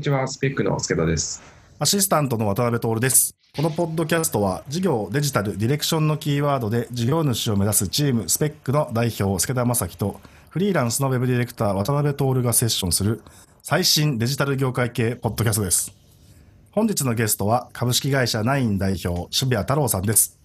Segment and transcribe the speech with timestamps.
[0.00, 1.42] こんにちは、スペックの助田です。
[1.78, 3.34] アシスタントの渡辺徹です。
[3.54, 13.20] このポッドキャストは事業、デジタル、ディレクションのキーワードで事業主を目指すチームスペックの代表、助田正樹とフリーランスのウェブディレクター、渡辺徹がセッションする
[13.62, 15.92] 最新デジタル業界系ポッドキャストです。
[16.70, 20.38] 本日のゲストは株式会社ナイン代表、渋谷太郎さんです。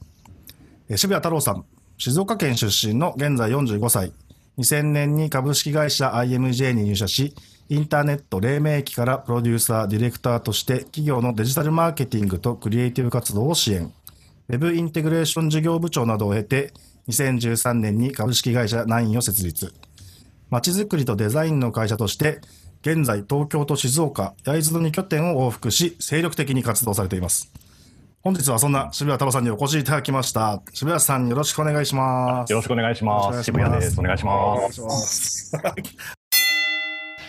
[0.97, 1.63] 渋谷太郎さん、
[1.97, 4.11] 静岡県出身の現在45歳。
[4.57, 7.33] 2000年に株式会社 IMJ に入社し、
[7.67, 13.91] インターネット黎明期からプロデューサー、ディレクターとして企業のデジタルマーケティングとクリエイティブ活動を支援。
[14.49, 16.73] ウェブインテグレーション事業部長などを経て、
[17.07, 19.73] 2013年に株式会社ナインを設立。
[20.51, 22.39] まちづくりとデザインの会社として、
[22.81, 27.51] 現在東京と静岡、焼津の2拠点を往復し、精力的に活動されています。
[28.21, 30.61] 本日はそんな渋谷太郎さんにお越しいただきました。
[30.71, 32.51] 渋谷さんよろしくお願いします。
[32.51, 33.43] よろしくお願いします。
[33.43, 33.99] 渋谷です。
[33.99, 35.51] お願いします。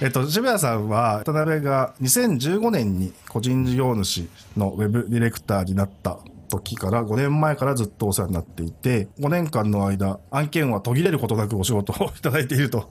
[0.03, 6.19] えっと、渋谷さんは、渡辺が2015年に個人事業主のウェブディレクターになった
[6.51, 12.91] 時から5年前からずっとお世話になっていて、5年間の間、案件は途切れることなくお仕事を いただいていると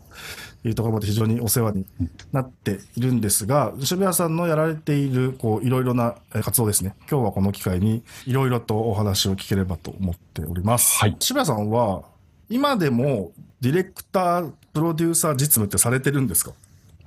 [0.64, 1.86] いうところまで非常にお世話に
[2.32, 6.96] なっているんですが、渋谷さんのやられている、こう、いろいろなえ活動ですね。
[7.10, 10.98] 今日はこの機会にいろいろとお話を聞ければと思っております。
[10.98, 12.02] はい渋谷さんは、
[12.50, 16.52] 今でもディレクター、プロデューサー実務ってされてるんですか？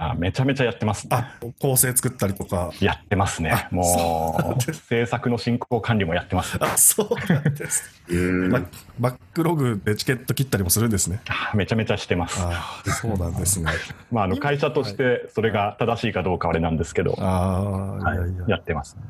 [0.01, 1.11] あめちゃめちゃやってますね。
[1.11, 2.71] あ、構成作ったりとか。
[2.81, 3.67] やってますね。
[3.73, 6.57] もう、制作の進行管理もやってます。
[6.61, 7.91] あ、そうなんです。
[8.09, 8.63] うんバ
[9.01, 11.21] バックログでチケット切ったりもするんですね。
[11.29, 12.41] あめちゃめちゃしてます。
[12.41, 13.73] ああ、そうなんですね。
[14.13, 17.63] まあ、あの会社としてそれが正しいかどうかはあれなんですけど、ああ、
[17.97, 18.45] はいいやいや。
[18.49, 19.03] やってますね。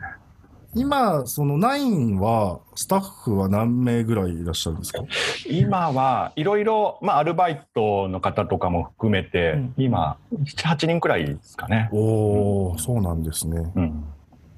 [0.74, 5.03] 今、そのナインは、スタッフは何名ぐらいいらっしゃるんですか？
[5.48, 11.88] 今はいろいろ、まあ、アルバイトの方とかも含めて、うん今、7、8人くらいですかね。
[11.91, 13.72] おお、そうなんですね。
[13.75, 14.04] うん。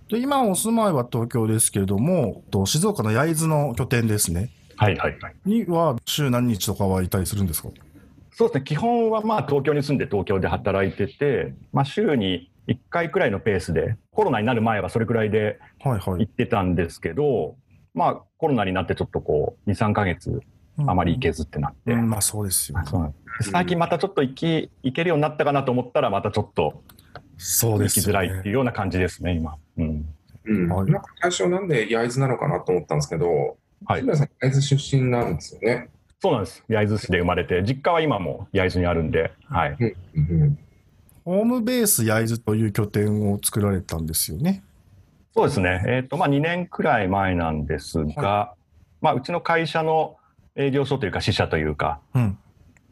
[0.08, 4.50] で、今お住まいは東京ですけれども、と静岡の焼津の拠点ですね。
[4.76, 5.34] はいはいはい。
[5.44, 7.68] には、週何日とかはいたりするんですか？
[8.32, 8.64] そうですね。
[8.64, 16.20] 基本はまあ東京に住んで東京で働いてて、まあ週に1回くらいのペースで、コロナになる前はそれくらいではいはい。
[16.20, 17.56] 行ってたんですけど、
[17.94, 20.41] まあコロナになってちょっとこう、2、3ヶ月
[20.86, 23.12] あまり行けずってなって、うん、まあそうですよね。
[23.42, 26.82] 最近またちょっと行き、行けるようになったかなと思ったら、またちょっと
[27.36, 28.06] そう行ですよね。
[28.06, 29.56] きづらいっていうような感じですね、今。
[29.76, 30.14] うん。
[30.44, 35.91] うんはいなんか最初なんで焼津なのかなと思ったんですけど、はいさん焼津出身なんですよね。
[36.22, 36.64] そうなんです。
[36.69, 39.76] 焼津市で生まれて、実家は今も焼津にあるんで、はい。
[40.14, 40.59] うん
[41.30, 44.64] ホームベース焼津という拠点を作られたんですよね。
[45.32, 45.84] そうですね。
[45.86, 48.54] えっ、と、まあ2年くらい前なんですが、
[49.00, 50.16] まあうちの会社の
[50.56, 52.38] 営業所というか支社というか、うん。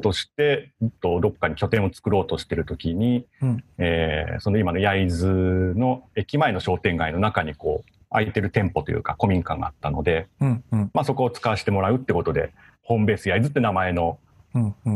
[0.05, 10.65] として、えっとどっかに拠点を作ろうとしてるときに、うんえーその今の焼津の駅前の商店街の中にこう、空いてる店舗というか古民家があったので、うん。
[10.71, 10.91] うん。
[10.95, 12.53] まあそこを使わせてもらうってことで、
[12.85, 14.21] ホームベース焼津って名前の。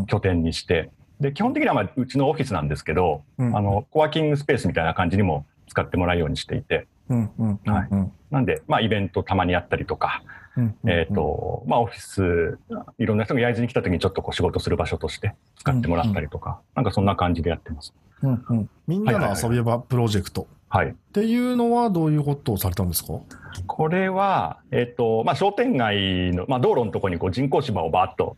[0.07, 0.91] 拠点にして、
[1.23, 7.31] で、基本的にはまあうちのオフィスなんですけど、うんあの、コワーキングスペースみたいな感じにも使ってもらうようにしていて、うん。
[7.39, 7.61] うん。
[7.65, 8.13] はいうん。
[8.31, 10.23] なんで、まあイベントたまにやったりとか、
[10.57, 10.75] うん。
[10.87, 12.59] えっ、と、まあオフィス、
[12.99, 17.95] いろんな人が焼津に来た時にちょっとこう仕事する場所として使ってもらったりとか、なんかそんな感じでやってます。
[18.23, 18.45] うん。
[18.49, 18.71] うん。
[18.87, 20.49] みんなの遊び場プロジェクト。
[20.69, 20.89] はい。
[20.89, 23.13] っていうのはどういうことをされたんですか？
[23.67, 28.37] これは、えっ、と、まあ商店街の、まあ道路のところにこう人工芝をバーッと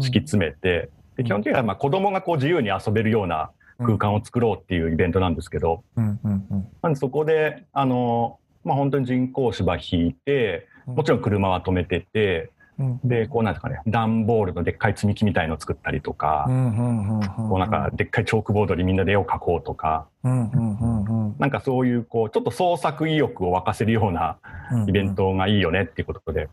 [0.00, 6.20] 敷き詰めて、で基本的にはまあ子供がこう自由に遊べるような空間を作ろうっていうイベントなんですけど、うん。
[6.24, 6.46] うん。
[6.50, 6.68] うん。
[6.82, 13.00] なんでそこで、あの、まあ本当に人工芝引いて、もちろん車は止めてて、うん。
[13.04, 16.54] で、こうなんですかね、段ボールのでっかい積み木みたいのを作ったりとかう、ん。
[16.54, 17.18] うん。
[17.20, 17.26] うん。
[17.48, 20.06] こうなんかでっかいチョークボードにみんなで絵を描こうとか。
[21.38, 24.38] なんかそういうこう、ちょっと創作意欲を沸かせるような
[24.86, 26.48] イベントがいいよねっていうことで。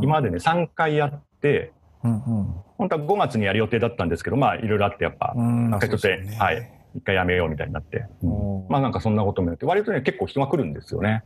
[0.00, 1.72] 今までね、3回やって、
[2.04, 2.12] うん。
[2.12, 2.54] うん。
[2.76, 5.68] 本当は5月にやる予定だったんですけど、まあいろいろあってやっぱ、うん。
[5.68, 11.24] 一回ちょっと、はい、一回やめようみたいになって、おーまあなんかそんなこともやって、割とね、結構人が来るんですよね。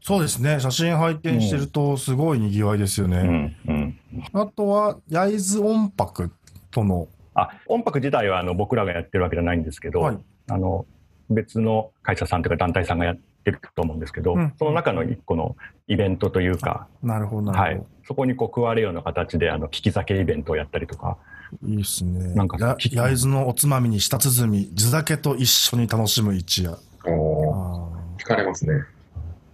[0.00, 0.58] そうですね。
[0.58, 3.22] 写真拝見してると、すごい賑わいですようね。
[3.22, 3.98] ん、うん。
[4.32, 6.32] あとは、焼津音泊
[6.72, 10.18] との、あ、音楽自体はあの僕らがやってるわけじゃないんですけど、はい
[10.48, 10.86] あの、
[11.30, 15.56] 別の会社さんというか団体さんがやってると思うんですけど、うんその中の一個の
[15.88, 17.86] イベントというか、なるほど、なはいるほ。
[18.04, 21.16] そこにこう加わるような形で、あの、聞き酒イベントをやったりとか、
[21.62, 21.68] ど。
[21.68, 22.34] いいですね。
[22.34, 26.78] なんかや焼津のおつまみに舌鼓、地酒と一緒に楽しむ一夜。
[27.04, 28.84] おーあー惹かれますね。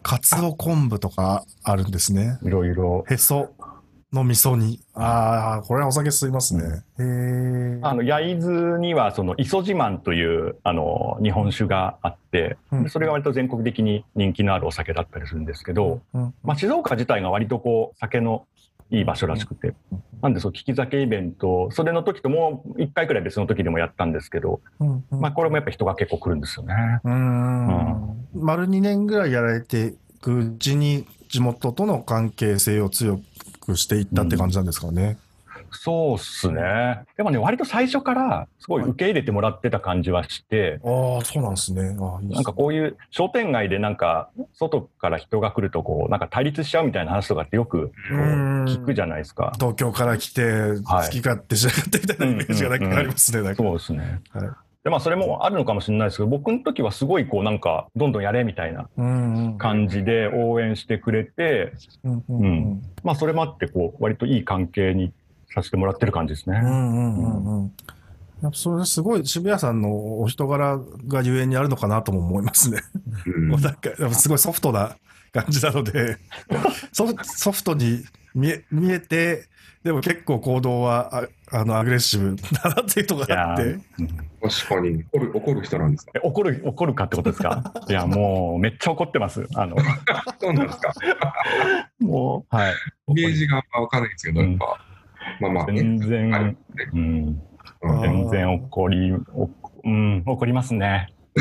[0.02, 2.38] かつお昆布とかあるんですね。
[2.42, 3.50] いろいろ、へそ。
[4.12, 4.80] の味噌煮。
[4.94, 6.82] ああ、これはお酒吸いますね。
[6.98, 7.80] へえ。
[7.82, 18.46] あの焼津にはその磯自慢というあの日本酒があって、うんでそれが割と全国的に人気のあるお酒だったりするんですけど、うん、まあ、静岡自体が割とこう酒の
[18.90, 19.74] いい場所らしくて、
[20.22, 26.74] なんでそう利き酒イベントそれの時ともう1回くらい別の時でもやったんですけど、うん、うんまあ、これもやっぱ人が結構来るんですよね。
[27.04, 28.26] うーん。
[28.34, 33.22] 丸2年ぐらいやられていくうちに、地元との関係性を強く
[33.76, 35.18] していったって感じなんですかね。
[35.70, 37.04] そうっすね。
[37.16, 41.96] でもね、割と最初からすごい受け入れてもらってた感じはして、ああ、そうなんですね。
[42.00, 49.52] ああいいっすなんかこういう商店街でなんか外から人が来るとこうなんか対立しちゃうみたいな話とかってよく聞くじゃないですか。
[49.56, 50.42] 東京から来て、
[50.84, 53.54] 好き勝手しやがってみたいなイメージがなんかありますね。
[53.54, 54.20] そうですね。
[54.32, 54.48] はい
[54.84, 58.88] でまあそれもあるのかもしれないですけど僕の時はすごいこうなんかどんどんやれみたいな
[59.58, 61.72] 感じで応援してくれて
[62.04, 62.82] うんうんうん。
[63.02, 65.12] まあそれもあってこう割といい関係に
[65.52, 66.60] させてもらってる感じですね。
[66.62, 67.72] うんうんうんうん。
[68.42, 70.78] やっぱそれすごい渋谷さんのお人柄
[71.08, 72.80] がゆえにあるのかなとも思いますね。
[73.26, 73.48] うん。
[73.48, 74.96] も うなんかやっぱすごいソフトな
[75.32, 76.18] 感じなので
[76.92, 78.04] ソフソフトに
[78.34, 79.48] 見え見えて
[79.84, 81.28] でも結構行動はあ
[81.60, 83.78] あのアグレッシブだなっていうとこがあって。
[84.42, 85.04] 確かに。
[85.12, 86.12] 怒る怒る人なんですか？
[86.16, 87.72] え怒る怒るかってことですか？
[87.88, 89.46] いやもうめっちゃ怒ってます。
[89.54, 89.76] あの。
[90.40, 90.92] そうなんですか？
[92.00, 92.56] もう。
[92.56, 92.74] はい。
[93.08, 94.78] イメージがわかんないですけど、やっぱ、
[95.40, 95.66] まあまあ。
[95.68, 96.56] ね、全然、ある
[96.92, 97.40] うん、
[98.02, 99.48] 全然怒り、お
[99.84, 101.08] うん、怒りますね。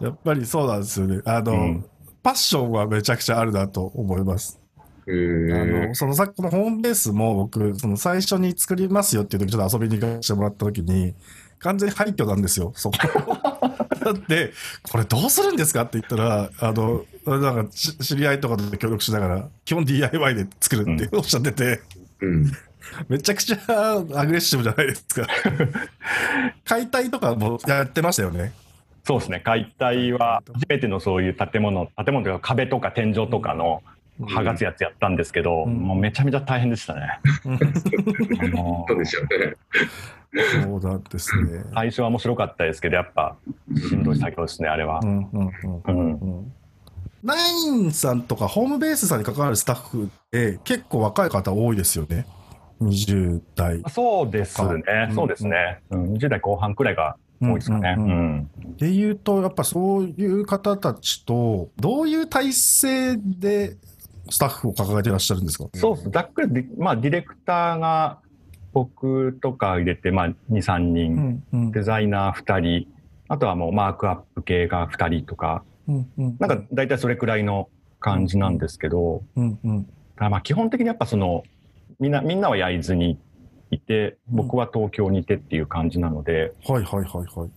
[0.00, 1.20] やっぱりそうなんですよね。
[1.24, 1.84] あの、うん
[2.26, 4.58] パッションはめちゃくちゃあるなと思います。
[5.06, 11.14] へあーの、そのさっきのホームベースも僕、その最初に作りますよっていう時ちょっと遊びに行かせてもらった時に、
[11.60, 12.98] 完全に廃墟なんですよ、そこ。
[14.04, 14.52] だって、
[14.90, 21.80] これどうするんですかって言ったら、あの、なんかし知り合いとかと協力しながら、基本 DIY で作るっておっしゃってて、
[22.22, 22.52] うん。
[23.08, 23.58] めちゃくちゃ
[23.92, 25.28] アグレッシブじゃないですか。
[26.66, 28.52] 解体とかもやってましたよね。
[29.06, 29.38] そうですね。
[29.38, 33.84] 解体は初めてのそういう建物、建物というか壁とか天井とかの
[34.20, 37.20] 剥がすやつやったんですけど、うんもうめちゃめちゃ大変でしたね。
[38.88, 39.28] そうですよね。
[40.64, 41.62] そうなんですね。
[41.72, 43.36] 最初は面白かったですけど、やっぱ
[43.76, 45.06] しんどい作業ですね、あれはう。
[45.06, 45.50] んうん
[45.86, 46.52] うんうん。
[47.22, 52.26] ナインさんとかホームベースさんに関わるスタッフって結構若い方多いですよね。
[52.80, 53.82] 20代。
[53.88, 55.12] そうですねう。
[55.12, 55.78] んそうですね。
[55.90, 58.46] うん、20代後半くらいが多いですかね。
[58.78, 63.76] で言うと、やっぱそういう方たちと、どういう体制で
[64.30, 65.66] スタッフを抱えていらっしゃるんですか？
[65.74, 66.10] そうです。
[66.10, 68.18] ざっくりで、まあ、ディレクターが
[68.72, 71.72] 僕とか入れて、まあ、2、3う人、んうん。
[71.72, 72.88] デザイナー2人、
[73.28, 77.68] あとはもうマークアップ系が2人とか、うんうんなんか大体それくらいの
[78.00, 79.84] 感じなんですけど、うんうん
[80.16, 81.42] ただまあ基本的にやっぱその、
[82.00, 83.18] みんな、みんなは焼津に
[83.70, 87.50] いて、僕は東京にいてっていう感じなので、はいはいはいはい。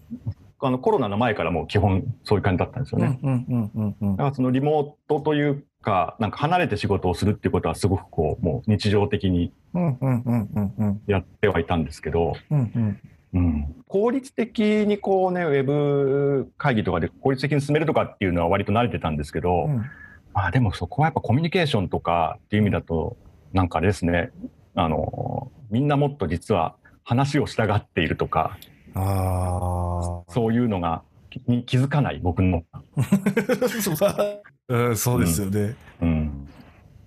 [0.62, 3.20] あのコロナの前からもう基本そういう感じだったんですよね。
[3.24, 11.02] うんうんうんうんだからそのリモートというか、なんか離れて仕事をするっていうことはすごくこう、もう日常的にうんうんうんうんうん。
[11.08, 13.00] やってはいたんですけど、うんうん。
[13.32, 19.86] うん、効率的にこうね、ウェブ会議とかで効率的に進めるとかっていうのは割と慣れてたんですけど、うん。
[20.34, 23.18] まあでもそこはやっぱコミュニケーションとかっていう意味だと、
[23.54, 24.32] なんかあれですね、
[24.74, 28.58] あの、みんなもっと実は話をしたがっているとか、
[28.96, 30.32] ああ。
[30.32, 31.04] そういうのが
[31.48, 32.64] に気づかない僕の。
[34.70, 35.76] うんそうですよね。
[36.02, 36.48] うん。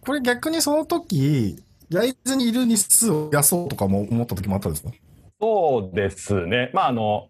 [0.00, 4.90] これ逆にその時、焼津にいる日数を増やそうとかも思った時もあったんですか？
[5.40, 6.70] そうですね。
[6.72, 7.28] まああの、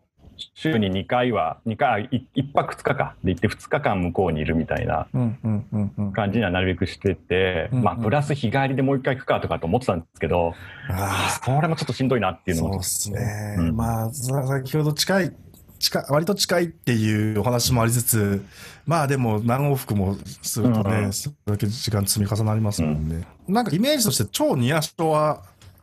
[0.54, 3.14] 週に2回は、2回、1泊2日か。
[3.22, 6.12] で行って2日間向こうにいるみたいなうんうんうんうん。
[6.12, 10.54] 感じにはなるべくしてて、うんうんまあプラス日帰りでもう一回行くかとかと思ってたんですけど、
[10.90, 13.56] あそれもちょっとしんどいなってあ、いうのもそうですね。
[13.58, 15.32] うんまあ、さ先ほど近い、
[15.78, 18.44] 近い、割と近いっていうお話もありつつ、
[18.86, 23.26] まあでも何往復もするとね、うんうんそれだけ時間積み重なりますもんね。
[23.48, 25.42] なんかイメージとして超ニアショア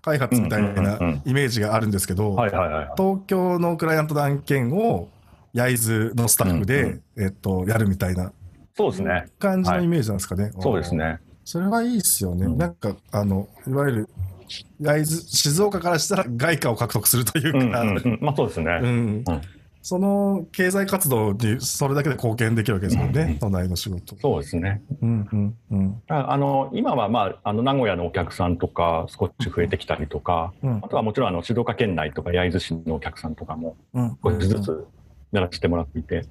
[0.10, 2.90] 開発みたいうんうんうんなうんイメージがあるんですけど、はいはいはいはい。
[2.98, 5.10] 東京のクライアントの案件を
[5.54, 8.32] 焼津のスタッフで、うんえっと、やるみたいな
[8.76, 9.26] そうですね。
[9.40, 10.52] 感じのイメージなんですかね。
[10.60, 11.20] そうですね。
[11.44, 12.46] それはいいですよね。
[12.46, 14.10] うんなんか、あの、いわゆる、
[14.80, 18.80] 焼津、静岡からしたら外貨を獲得するというか、うんうんうん、まあそうですね。
[18.82, 19.42] うんうん
[19.82, 24.16] その経済活動にそれだけで貢献できるわけですもんね、うん都内の仕事。
[24.18, 24.82] そうですね。
[25.02, 26.02] うんうんうん。
[26.10, 34.18] ああの今は、まあ、あの名古屋のお客さんとか少し増えてきたりとか、うんあとはもちろんあの静岡県内とか焼津市のお客さんとかもうん。
[34.24, 34.86] 少しずつ
[35.32, 36.26] やらせてもらっていて、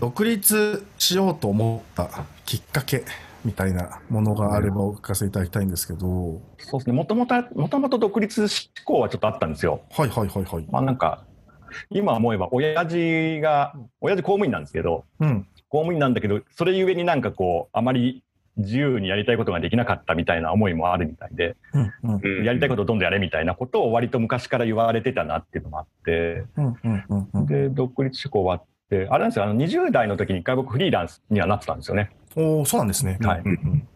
[0.00, 2.08] 独立しようと思った
[2.44, 3.04] きっかけ
[3.44, 6.92] みたいなものがあればお聞かせいただきたいんですけど、そうですね。
[6.92, 9.82] もともと、もともと独立志向はちょっとあったんですよ。
[9.90, 10.66] はいはいはいはい。
[10.70, 11.24] まあなんか、
[11.90, 15.46] 今思えば、親父が、親父公務員なんですけど、うん。
[15.68, 18.22] 公務員なんだけど、それゆえになんかこう、あまり
[18.56, 27.46] 自由にやりたいことができなかったみたいな思いもあるみたいで、うんうんうんやりたいことをどんどんやれみたいなことを割と昔から言われてたなっていうのもあって、うんうんうんうん。
[27.46, 32.10] で、独立志向はあって、あれなんですよ、あの20代の時に一回僕フリーランスにはなってたんですよね。
[32.36, 33.18] おおそうなんですね。
[33.20, 33.88] はいうんうん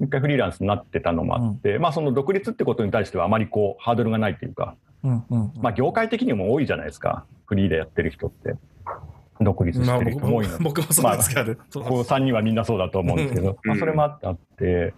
[0.00, 4.74] 一回フリーランスになってたのもあって、まあその独立ってことに対してはあまりこうハードルがないというか、
[5.04, 7.24] うんうんまあ業界的にも多いじゃないですか。
[7.46, 8.56] フリーでやってる人って。
[9.40, 10.64] 独立しまあてる人も多いので。
[10.64, 11.56] 僕もそうですけどね。
[11.70, 14.94] そうここ3人はみんなそうだと思うんですけど、うんまあ、それもあって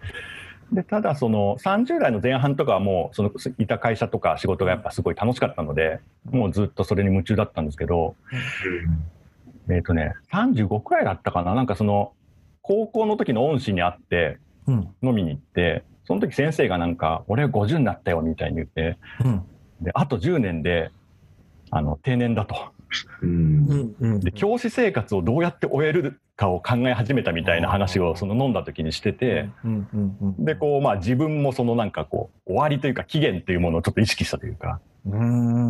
[0.71, 5.99] でただその30代の前半とかはもうそのいた会社とか仕事がやっぱすごい楽しかったので
[6.29, 8.15] もうずっとそれに夢中だったんですけど
[9.69, 12.11] えっ、とね35くらいだったかななんかその
[12.67, 14.89] 高校の時の恩師に会ってうん。
[15.01, 19.43] 飲みに行ってその時先生がなんか「俺50になったよ」みたいに言ってうん。
[19.81, 20.91] であと10年で
[21.71, 22.55] あの定年だと。
[24.21, 29.49] で教師生活をどうやって終えるかを考え始めたみたいな話をその飲んだ時にしてて、
[30.39, 34.79] でこうまあ自分もそのなんかこう終わりというか期限というものをちょっと意識したというか。
[35.05, 35.66] うーん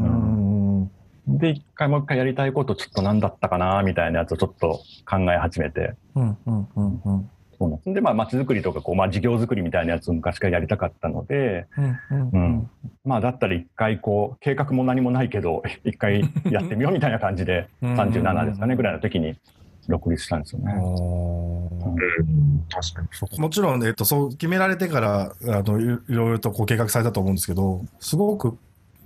[1.37, 5.93] で一回もう一回やりたいことちょっと何だったかなみたいなやつをちょっと考え始めて。
[6.15, 7.29] うんうんうんうん。
[7.59, 7.93] そうなんです。
[7.93, 11.65] でまあ街づくりとかこうまあ事業づくりみたいなやつを昔からやりたかったので。
[12.11, 12.69] うんうん
[13.05, 17.95] まあだったら一回こう計画も何もないけど 一回やってみようみたいな感じで うん。
[17.95, 19.37] 37ですかねぐらいの時に
[19.87, 20.73] 独立したんですよあね。
[20.75, 21.67] ー。
[21.85, 23.01] うん確か
[23.35, 23.39] に。
[23.39, 28.57] もちろん、えっと、そう決められてからあのいいろいろとこう計画されたと思うんですけどすごく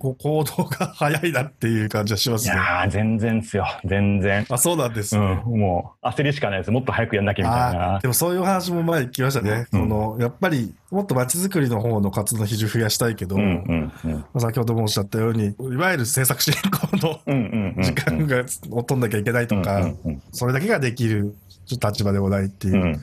[0.01, 2.55] こう行動が早いなっていう感じはしますね。
[2.55, 4.48] いやー全然っすよ全然。
[4.50, 5.43] あそうなんですうね。
[5.46, 6.72] ん、もう焦りしかないです。
[6.72, 8.01] もっと早くやんなきゃみたいあなー。
[8.01, 9.67] でもそういうお話も前聞きましたね。
[9.72, 19.91] うんこのやっぱりもっと街づくりの方の活動の比重増やしたいけど、うんうんうんまあ先ほどもおっしゃったようにいわゆる制作進行の時間がを取んなきゃいけないとか、
[20.31, 21.36] それだけができる
[21.79, 22.99] 立場でもないっていう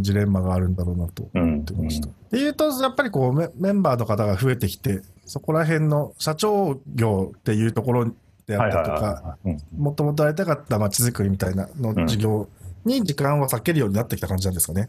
[0.00, 2.08] ジレンマがあるんだろうなと思ってました。
[2.30, 8.12] でいうとやっぱりこうメメンバーの方が増えてきてそこら辺の社長業っていうところ
[8.46, 9.38] であったりとか
[9.76, 12.48] もともとやりたかった街づくりみたいなの事業
[12.84, 14.88] に時間を割けるようになってきた感じなんですかね？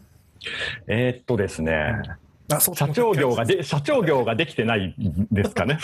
[0.86, 1.72] えーっとですね、
[2.06, 4.94] う社長業がで、社長業ができてない
[5.30, 5.78] ですかね。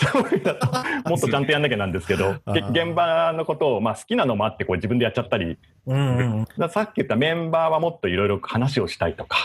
[1.05, 6.69] もっとちゃんとやんなきゃなんですけど、現場のことを、まあ好きなのもあって、こう自分でやっちゃったり、うんうん。
[6.69, 9.37] さっき言ったメンバーはもっといろいろ話をしたいとか、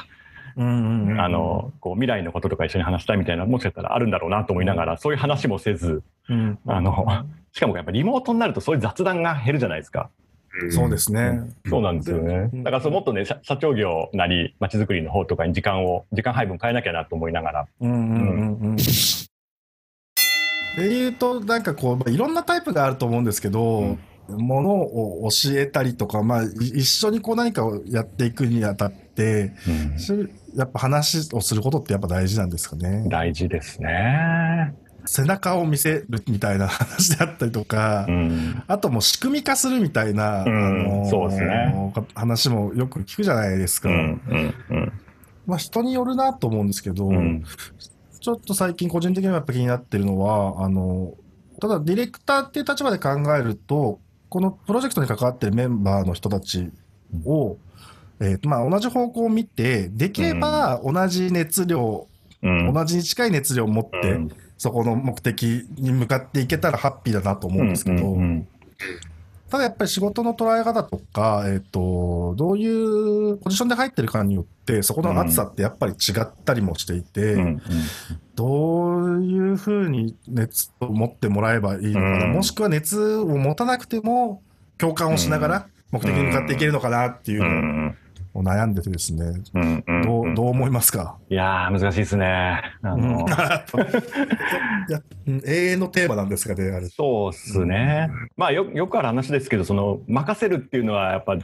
[0.56, 6.58] うんうんうんあの、こう未来のこととか一緒に話したいみたいな、もしかしたらあるんだろうなと思いながら、そういう話もせず、うん。
[6.66, 10.10] あの、しかもやっぱリモートになるとそういう雑談が減るじゃないですか。
[10.70, 11.40] そうですね。
[11.68, 12.56] そうなんですよねう。
[12.56, 17.66] んだからそうもっとね、社社長業なり、まちづくりの方とかに時間を、時間配分変えなきゃなと思いながら。
[17.80, 18.76] うんうんうんうん。
[18.76, 18.82] で
[20.76, 29.52] 言うと、なんかこう、まあいろんなタイプがあると思うんですけど、ものを教えたりとか、まあ、い一緒にこう何かをやっていくにあたって、
[29.98, 33.04] そういうやっぱ話をすることってやっぱ大事なんですかね？
[33.08, 34.74] 大事ですね。
[35.04, 38.62] 背中を見せるみたいな話であったりとか、うん。
[38.66, 43.88] あともう仕組み化するみたいな、うんそうですね話もよく聞くじゃないですか。
[45.46, 47.44] まあ人によるなと思うんですけど、うん。
[48.20, 51.14] ちょっと最近個人的にはやっぱ気になってるのは、あの、
[51.60, 56.70] ただディレクターっていう立場で考えると、このプロジェクトに関わってるメンバーの人たち
[57.24, 57.56] を、
[58.20, 62.06] えーとまあ、同じ方向を見て、できれば同じ熱量、
[62.42, 62.72] うん。
[62.72, 64.30] 同じに近い熱量を持って、うん
[64.62, 68.48] そこの目的に向かっていけたらハッピーだなと思うんですけど、うんうん
[69.50, 77.62] ただやっぱり仕事の捉え方とか、えっ、と、どういうポジションで入ってるかによって、そこの熱さってやっぱり違ったりもしていて、うんうん
[78.34, 82.32] どういうふうに熱を持ってもらえばいいのかな、うん。
[82.32, 84.42] もしくは熱を持たなくても
[84.78, 87.92] 共感をしながら目的に向かっていけるのかなっていううのんを
[88.40, 92.62] 悩んでてですね、うんうんどうどう思いますか、いやー、難しいですね。
[95.26, 96.86] 永遠のテーマなんですがね、あれ。
[96.88, 98.08] そうっすね。
[98.36, 101.36] まあよ、よくある話ですけど、その、任せるっていうのはやっぱ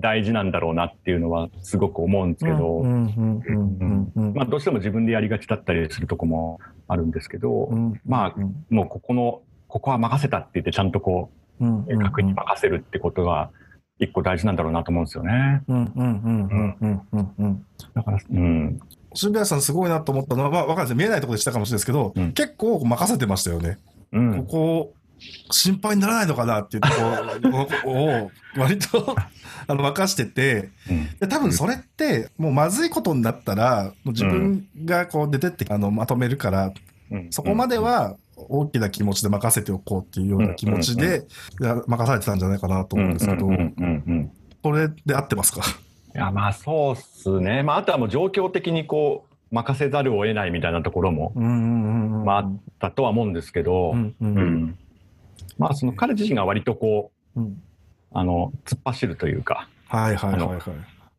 [0.00, 4.34] 大事なんだろうなっていうのはすごく思うんですけど、うんうんうんうんうん。
[4.34, 6.58] まあ、どうしても自分でやりがちだったりするとこも
[6.88, 13.50] あるんですけど、うんまあ、もうここの、ここは任せたって言ってちゃんとこうんう、確に任せるってことが
[14.02, 15.62] 一個大事なんだろうなと思うんですよね。
[15.68, 17.66] うんうんうんうんうんうんうん。
[17.94, 18.80] だから、うん。
[19.14, 20.94] 渋谷さんすごいなと思ったのは、まあ、わかんないです。
[20.96, 22.32] 見えないところでしたかもしれないですけど、うん。
[22.32, 23.78] 結構任せてましたよね。
[24.12, 24.44] うん。
[24.46, 24.94] ここ
[25.52, 26.94] 心配にならないのかなっていうとこ
[27.84, 29.14] ろを割と
[29.68, 31.08] あの任してて、うん。
[31.20, 36.72] で多分それってもうまずいことになったらもう自分がこう出てってあのまとめるから
[37.12, 37.28] うん。
[37.30, 41.26] そこまでは大きな気持ちで任せておこうっていうような気持ちで
[41.60, 44.32] いや任されてたんじゃないかなと思うんですけど、うんうんうんうん。
[44.62, 45.60] これで合ってますか？
[46.14, 54.78] いやまあそうっすね、まあ、あとはもう状況的にこう任せざるを得ないみたいなところもまああったとは思うんですけど、うんうんうん。
[55.58, 57.62] まあその彼自身が割とこううん。
[58.14, 60.60] あの突っ走るというか、はいはいはいはい。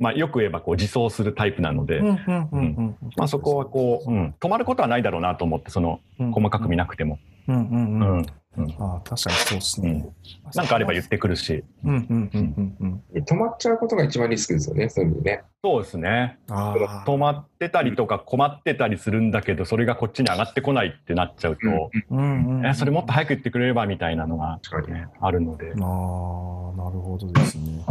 [0.03, 2.17] まあ、よく言えばこう自走するタイプなので、うんうん
[2.51, 8.25] うんうんまあ、そこはこう、うん、止まることはないだろうなと思ってその細かく見なくても、うんうんう
[8.57, 8.65] うん。
[8.65, 10.05] んああ、確かにそうですね。
[10.53, 13.24] なんかあれば言ってくるしうんうんうんうんうん。
[13.24, 15.43] 止まっちゃうことが一番リスクですよね、そういうね。
[15.63, 17.03] そうですねああ。
[17.07, 24.60] 止まってたりとか困ってたりするんだけどそれがこっちに上がってこないってなっちゃうと、うんうんうんえそれもっと早く言ってくれればみたいなのが、
[25.22, 25.67] あるので。
[25.67, 27.83] ああ、なるほどですね。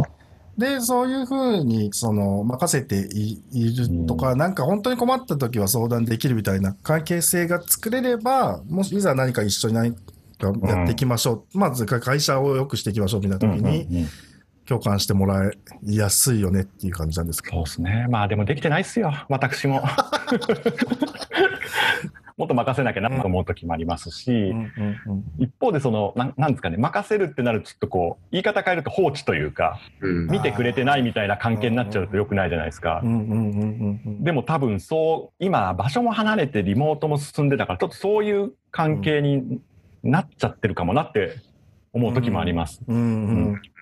[0.57, 9.99] で、そういうふうに、その、任せていいるとか、なんか本当に困った時は相談できるみたいな関係性が作れれば、もしいざ何か一緒に何か
[10.63, 11.57] やっていきましょう。
[11.57, 14.09] まず会社を良くしていきましょうみたいな時に、うんうんうん
[14.65, 15.57] 共感してもらい
[15.95, 18.07] やすいよねっていう感じなんですかそうですね。
[18.09, 19.83] まあでもできてないっすよ、私も。
[22.37, 24.53] もっと任せなきゃなと思う時もありますし、
[25.37, 30.27] 一方でそのなんなんですかね任せるってなるとちょっとこう言い方変えると放置というかうん。
[30.27, 33.01] 見てくれてないみたいな関係になっちゃうと良くないじゃないですか。
[33.03, 39.59] でも多分そう今場所も離れてリモートも進んでたからちょっとそういう関係に
[40.03, 41.35] なっちゃってるかもなって
[41.93, 42.81] 思う時もあります。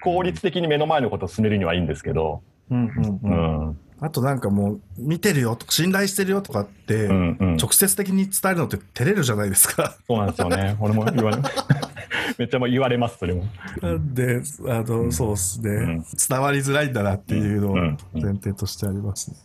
[0.03, 9.95] 効率的に目の前のことを進めるにはいいんですけど、うんうんううんんあとなんかもう見てるよとか信頼してるよとかってうんうん、直接的に伝えるのって照れるじゃないですか。
[10.07, 10.75] そうなんですよね。
[10.79, 11.37] 俺も言われ
[12.37, 13.45] めっちゃもう言われますそれも。
[13.81, 19.37] なんであのそうですね、ん伝わりづらいんだなっていうのをうんうん前提としてありますね。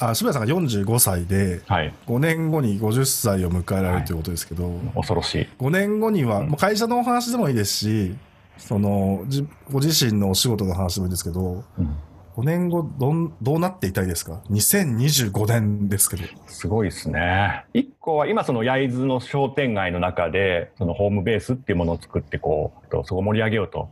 [0.00, 5.48] あ渋谷さんが45歳ではい5年後に50歳を迎えられるということですけど、恐ろしい。
[5.58, 8.14] 5年後には、うんもう会社のお話でもいいですし
[8.58, 11.96] そのじご自身のお仕事の話でもいいですけどうん
[12.36, 16.22] 5年後どんどうなっていたいですか？2025年ですけど。
[16.46, 17.66] すごいですね。
[17.74, 23.90] 一個は今その焼津の商店街の中でそのホームベースっていうものを作ってこうとそこを盛り上げようと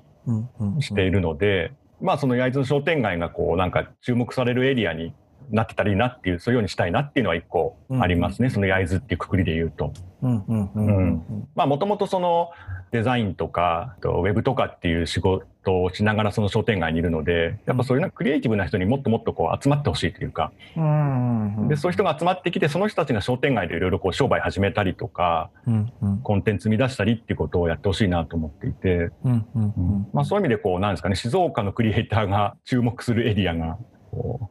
[0.81, 5.13] しているので、まあその焼津の商店街がこうなんか注目されるエリアに
[5.51, 9.93] なってたらいいなっていうそういうようにしたいなっていうのは一個ありますね、その焼津っていうくくりで言うと。
[10.23, 10.87] うんうんうん。
[10.87, 11.49] うん。
[11.55, 12.51] まあもともとその
[12.91, 26.19] デザインとかとウェブとかっていう仕事をしながらその商店街にいるのでやっぱそういうなんかクリエイティブな人にもっともっとこう集まってほしいというかうんうんでそういう人が集まってきてその人たちが商店街でいろいろこう商売始めたりとかうんうん。
[26.19, 30.09] コンテンツ生み出したりっていうことをやってほしいなと思っていて、うんうんうん。
[30.13, 33.79] まあ、そういう意味でこうなんですかね静岡のクリエイターが注目するエリアが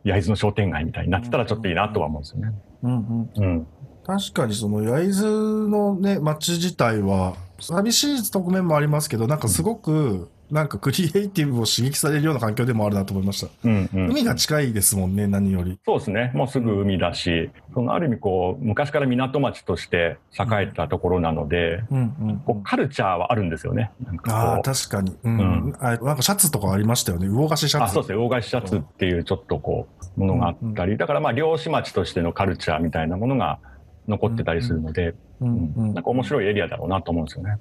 [0.04, 2.52] 焼津の商店街みたいになってたらちょっといいなとは思うんですよね。
[2.84, 3.67] うんうんうん
[4.06, 14.09] 確かにその焼津のね町自体は寂しい側面もありますけどなんかすごくなんかクリエイティブを刺激されるような環境でもあるなと思いました、うんうん。
[14.09, 15.79] 海が近いですもんね何より。
[15.85, 16.31] そうですね。
[16.33, 23.91] もうすぐ海だし、そのある意味こう、昔から港町として栄えたところなので、うんうんこうカルチャーはあるんですよね。
[24.27, 25.39] ああ確かに、うん。
[25.39, 25.75] うん。
[25.79, 27.27] あなんかシャツとかありましたよね。
[27.27, 27.83] 魚菓子シャツ。
[27.85, 28.17] あそうですね。
[28.17, 33.59] 大返しシャツっていうちょっとこう、ものがあったり、だからまあ漁師町としてのカルチャーみたいなものが
[34.07, 35.73] 残ってたりするので、うん。
[35.75, 35.93] うん。
[35.93, 37.57] なんか面白いエリアだろうなと思うんですよね。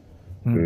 [0.46, 0.58] うんう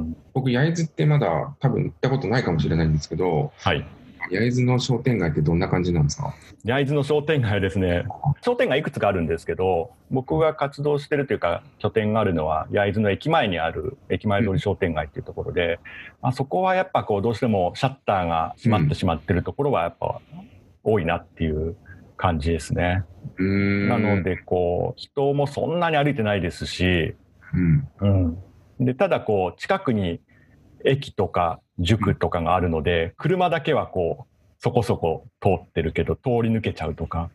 [0.00, 0.16] ん。
[0.32, 3.84] 僕、焼津ってまだ多分行ったことないかもしれないんですけど、はい。
[4.30, 6.34] 焼津の商店街ってどんな感じなんですか？
[6.62, 8.04] 焼津の商店街はですね、
[8.42, 15.80] 商店街いくつかあるんですけど、僕が活動してるというか、拠点があるのは、焼津の駅前にある駅前通り商店街っていうところで、
[16.20, 20.20] まあ、そこはやっぱこう、どうしてもシャッターが閉まってしまってるところはやっぱ
[20.84, 21.76] 多いなっていう
[22.18, 23.04] 感じですね。
[23.38, 27.14] なので、こう、人もそんなに歩いてないですし、
[27.54, 27.88] うん。
[28.00, 28.38] うん。
[28.80, 30.20] で、ただこう、近くに
[30.84, 37.30] 駅とか塾とかがあるので、車だけはこう、そこそこ通ってるけど、通り抜けちゃうとか、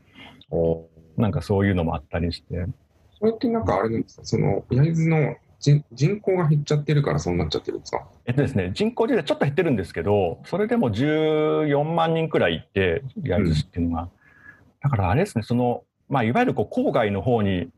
[1.18, 2.66] なんかそういうのもあったりして。
[3.20, 4.26] それってなんかあれなんですか？
[4.26, 8.08] その、焼津の人人口が減っちゃってるからそうなっちゃってるんですか？
[8.26, 14.10] えっとですね、人口自体ちょっと減ってるんですけど、それでも14万人くらいいて、焼津市っていうのが。
[14.82, 17.70] だからあれですね、その、まあ、いわゆるこう郊外の方にうん。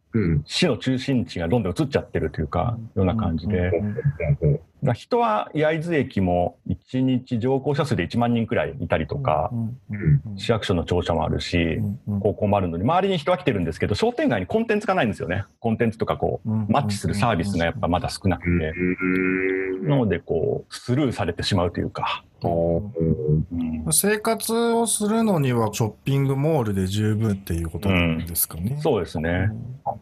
[0.46, 3.72] 市の中心地がどんどん移っちゃってるというか、ような感じで。
[4.94, 9.52] 人は焼津駅も1日乗降者数で1万人くらいいたりとか、
[10.36, 11.80] 市役所の庁舎もあるし、
[12.22, 15.46] 高校もあるのに、周りに人は来てるんですけど、商店街にコンテンツがないんですよね。
[15.60, 18.50] コンテンツとかこう、マッチするサービスがやっぱまだ少なくて。
[18.50, 18.62] うん。
[19.82, 19.90] うん。
[19.90, 22.24] なので、こう、スルーされてしまうというか。
[23.92, 28.78] 生活をするのにはショッピングモールで十分っていうことなんですかね。
[28.82, 29.50] そうですね。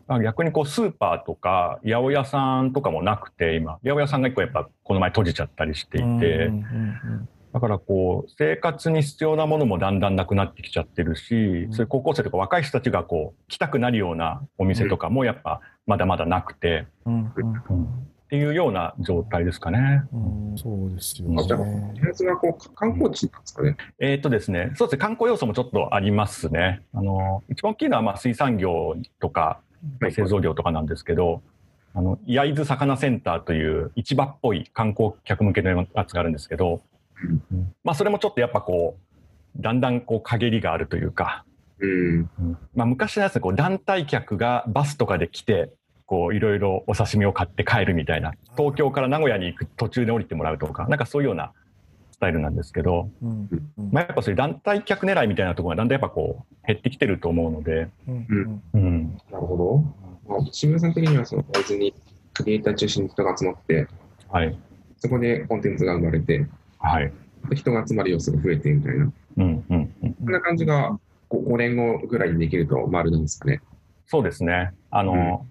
[0.08, 20.04] あ逆にこうスーパーとか八百屋さんとかもなくて今八百屋さんが一個やっぱこの前閉じちゃったりしていて、うんうんうんだからこう生活に必要なものもだんだんなくなってきちゃってるし、うんそういう高校生とか若い人たちがこう来たくなるようなお店とかもやっぱまだまだなくて、うんうんっていうような状態ですかね。
[20.12, 20.18] う
[20.54, 21.44] んそうですよね。
[21.44, 23.78] フランスがこう観光地なんですかね。
[24.00, 26.82] えーっとですね、そうですね、観光要素もちょっとありますね。
[26.94, 29.62] あの、一番大きいのはまあ水産業とか
[30.02, 31.42] はい製造業とかなんですけど、
[31.96, 36.82] あの、焼津魚センターという市場っぽい観光客向けのやつがあるんですけど、
[37.84, 38.98] まあそれもちょっとやっぱこ
[39.58, 41.46] う、だんだんこう陰りがあるというか、
[41.80, 42.30] うん。
[42.76, 45.72] まあ昔のやつこう団体客がバスとかで来て、
[46.06, 51.54] こういろいろお刺身を買って帰るみたいな、東京から名古屋に行く途中で降りてもらうとか、なんかそういうような
[52.12, 53.50] スタイルなんですけど、うん。
[53.78, 58.28] うんまあ、やっぱそういう団体客狙いみたいなところがだんだんやっぱこう減ってきてると思うので、うん。
[58.30, 58.64] うん。
[58.74, 60.05] うん、なるほど。
[60.28, 61.94] まあ、渋谷さん的にはその大豆に
[62.34, 63.88] クリエイター中心に人が集まって、
[64.30, 64.58] はい、
[64.98, 66.48] そこでコンテンツが生まれて、
[66.80, 67.12] はい、
[67.54, 70.16] 人が集まる要素が増えてみたいな、うん、うん、うん。
[70.24, 73.62] そんな感じがこう5年後ぐらいにできると丸なんですかね。
[74.08, 74.74] そうですね。
[74.92, 75.46] あの、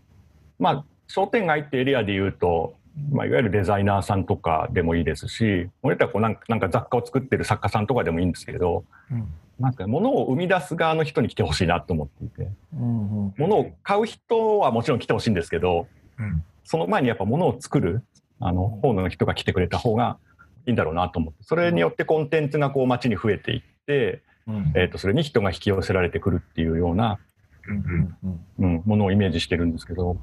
[0.58, 2.74] まあ、商店街ってエリアで言うと、
[3.10, 9.26] まあ、いわゆるデザイナーさんとかでもいいですし、俺らこうなんかなんか雑貨を作ってる作家さんとかでもいいんですけど、うん。
[9.58, 13.34] なんか物を生み出す側の人に来てほしいなと思っていて、うんうん。
[13.36, 15.86] 物を買う人はもちろん来てほしいんですけど、
[16.18, 16.44] うん。
[16.64, 18.02] その前にやっぱ物を作る
[18.40, 20.18] あの方の人が来てくれた方が
[20.66, 24.72] いいんだろうなと思って、それによってコンテンツがこう街に増えていって、うん。
[24.76, 27.18] えっ、と、それに人が引き寄せられてくるっていうような、
[27.66, 28.16] うん
[28.58, 30.18] うんうん、ものをイメージしてるんですけど、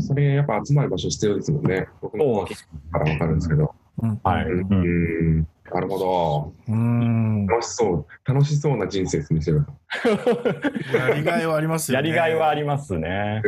[0.00, 1.88] それやっぱ集まる場所必要ですもんね。
[2.00, 2.46] 僕も
[2.92, 3.74] から分かるんですけど。
[4.02, 4.44] うんはい。
[4.46, 5.46] ううんん。
[5.72, 7.52] なるほうんど。
[7.52, 8.06] 楽しそう。
[8.24, 9.64] 楽しそうな人生ですね。
[10.94, 12.08] やりがいはありますよね。
[12.08, 13.42] やりがいはありますね。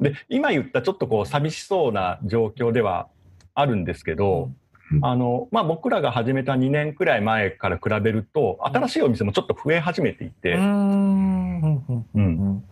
[0.00, 3.08] で、今言ったちょっとこう寂しそうな状況では
[3.54, 4.50] あるんですけど、
[4.92, 12.64] うんあの、まあ、僕らが始めた2年くらい前から比べると、新しいお店もちょっと増え始めていて、うんうんうんうん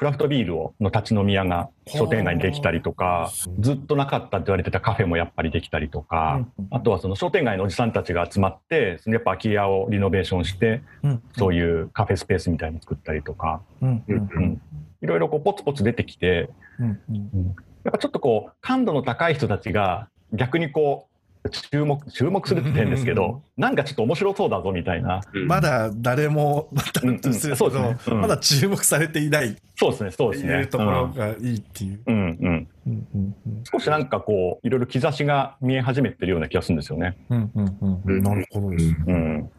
[0.00, 21.09] クラフトビールをの立ち飲み屋が商店街にできたりとか、ずっとなかったって言われてたカフェもやっぱりできたりとか、あとはその商店街のおじさんたちが集まって、やっぱ空き家をリノベーションして、うんそういうカフェスペースみたいの作ったりとか、いろいろこうポツポツ出てきて、やっぱちょっとこう感度の高い人たちが逆にこう
[21.48, 25.46] 注目注目するって変ですけど、なんかちょっと面白そうだぞみたいな、うん。
[25.46, 27.98] まだ誰も、またうんうんね。
[28.08, 28.20] うん。
[28.20, 29.48] まだ注目されていない。
[29.50, 30.52] っそうですねそうですね。
[30.52, 32.00] ていうところがいいっていう。
[32.06, 32.68] うん、うんうん。
[32.86, 33.64] うんうんうん。
[33.64, 37.16] 少しなんかこういろいろ兆しが見え始めてるような気がするんですよね。
[37.30, 38.02] うんうんうん。
[38.04, 38.22] うん。
[38.22, 38.90] なるほどです。
[38.90, 38.96] ね。
[39.06, 39.50] うん。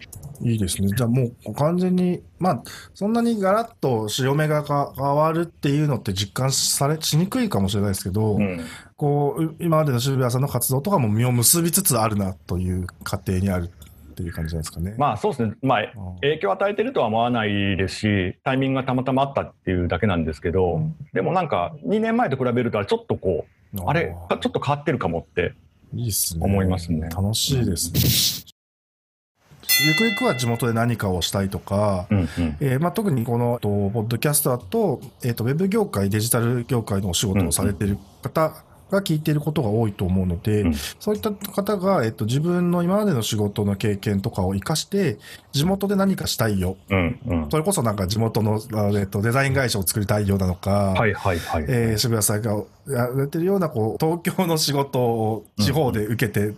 [0.43, 0.89] いいですね。
[0.95, 2.63] じゃあもう完全に、まあ、
[2.93, 8.61] そんなにガラッと潮目がか変わるっていうのって実感され、しにくいかもしれないですけど、うん
[9.01, 13.71] こう、今までの渋谷さんの活動とかも実を結びつつあるなという過程にある
[14.11, 14.93] っていう感じなんですかね。
[14.95, 20.95] まあそうですね、まあ、影響を与えてるとは思わないですしタイミングがたまたまあったっていうだけなんですけど、うん。
[21.13, 25.55] でもなんか2年前と比べるとちょっとこうあれちょっと変わってるかもって
[25.95, 26.45] いいっすね。
[26.45, 27.09] 思いますね。
[27.09, 27.91] 楽しいです
[28.45, 28.51] ね。
[29.83, 32.27] ゆくゆくは地元で何かをしたいとか、うんうん。
[32.59, 45.17] えーまあ、特にこの、とポッドキャスターと、えっ、と、ウェブ業界、デジタル業界のお仕事をされている方が聞いていることが多いと思うので、うんそういった方が、えっ、と、自分の今までの仕事の経験とかを活かして、
[45.51, 46.77] 地元で何かしたいよ。
[46.89, 51.65] うんうんそれこそなんか地元の、あえっ、と、デザイン会社を作りたいようなのか、はいはいはい。
[51.67, 56.57] えー渋谷さんがやられてるような、こう、東京の仕事を地方で受けて、うん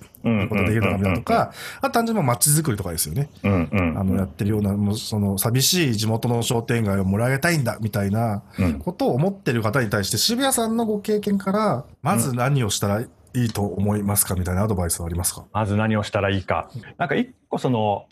[0.50, 3.30] ことできるのかなとか、あ単純に街づくりとかですよね。
[3.44, 8.80] うんうんあの、やってるような、もうその、寂しい地元の商店街を盛り上げたいんだ、みたいなうん。
[8.80, 15.46] ことを思ってる方に対して、渋谷さんのご経験から、まず何をしたらいいと思いますかみたいなアドバイスはありますか？
[15.52, 16.70] まず何をしたらいいか。
[16.98, 18.06] なんか一個その、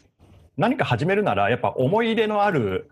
[0.57, 2.89] 何か始めるなら、やっぱ思い入れのある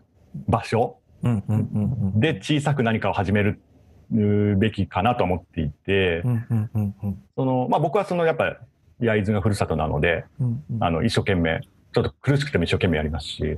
[0.48, 1.70] 場所うん、うん、
[2.14, 3.60] うん、で小さく何かを始める
[4.14, 8.58] うべきかなと思っていて、うん、うん、うん、うん、その、まあ僕はそのやっぱ
[9.00, 11.62] 焼津がふるさとなので、うん、うん、あの、一生懸命、
[11.94, 13.58] ちょっと苦しくても一生懸命やりますし、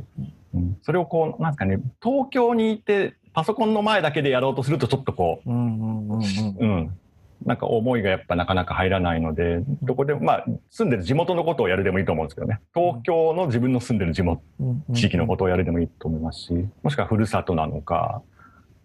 [0.54, 0.78] うん。
[0.82, 6.24] それをこう、なんですかね、東京にいて、パソコンの前だけでやろうとすると、ちょっとこうん、うん、うん、う、
[6.60, 6.98] うん、
[7.46, 18.22] なんか思いがやっぱなかなか入らないので、どこでも、まあ、住んでる地元のことをやるでもいいと思うんですけどね、東京の自分の住んでる地元、うん、地域のことをやるでもいいと思いますし、もしくはふるさとなのか、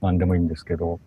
[0.01, 1.01] なんでもいいんですけど、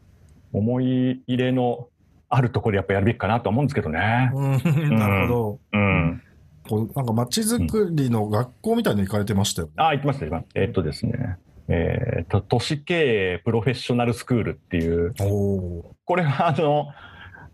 [0.53, 1.87] 思い入れの
[2.29, 4.31] あるところでやっぱやるべきかなと思うんですけどね。
[4.33, 4.51] うん
[4.97, 5.59] なるほど。
[5.73, 6.21] うん。
[6.67, 9.73] こうなんか街づくりの学校みたいに行かれてましたよね。
[9.77, 10.43] あ、行きました、今。
[10.55, 11.37] えっとですね。
[11.67, 16.87] えっと、都市経営プロフェッショナルスクールっていう、おおこれはあの、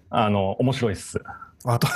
[0.10, 1.18] あの、面白いっす。
[1.18, 1.22] ー。
[1.66, 1.88] あと、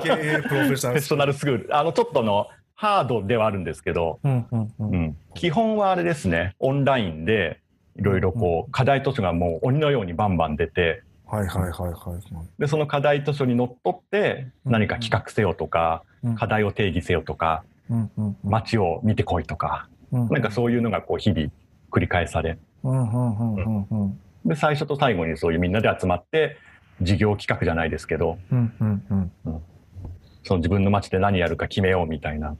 [0.00, 1.68] 経営プロフェッショナルスクール。
[1.76, 4.68] あの、ちょっとの、ハードではあるんですけど、うんうんう。
[4.80, 7.60] うんん、基本はあれですね、オンラインで、
[7.96, 12.60] いろいろこう、課題図書がもう鬼のようにバンバン出て、はいはいはいはい。
[12.60, 16.34] で、その課題図書にのっとって、何か企画せよとか、うん。
[16.36, 18.36] 課題を定義せよとか、うんうんうん。
[18.44, 21.50] 街を見てこいとか、うんなんかそういうのがこう、日々
[21.90, 24.20] 繰り返され、うんうんうんうんうん。
[24.44, 26.56] で、最初と最後にそういうみんなで集まって、
[27.00, 29.14] 事業企画じゃないですけど、うんうんう
[29.50, 29.62] ん。
[30.44, 32.54] その自分の街で何やるか決めようみたいな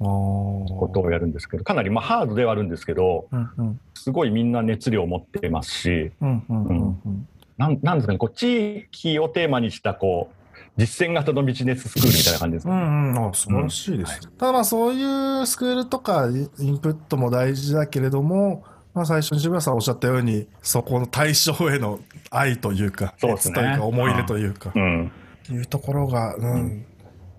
[0.00, 3.80] ことをやるんですけど、かなりまあハードではあるんですけど、うんうん。
[3.94, 6.78] すごいみんな熱量を持ってますし、うんうんうん。
[7.06, 7.28] うん
[7.58, 12.76] なんなんですかね、こう地域をテーマにしたこう実践型のビジネススクールみたいな感じですうね。
[12.76, 14.20] んうん、あ素晴らしいです。
[14.38, 23.54] ただまあそういうスクールとかインプットも大事だけれども、まあ、最初に渋谷さんおっしゃったようにそこの対象への愛というかそうですね。
[23.60, 25.12] 熱というか思い入れというか、うん、
[25.50, 26.86] いうところが、うん。